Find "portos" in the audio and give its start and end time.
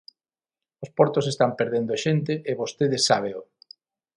0.97-1.25